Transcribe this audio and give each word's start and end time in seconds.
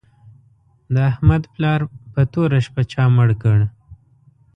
د 0.93 0.95
احمد 1.11 1.43
پلار 1.53 1.81
په 2.13 2.21
توره 2.33 2.59
شپه 2.65 2.83
چا 2.91 3.03
مړ 3.15 3.29
کړ 3.41 3.59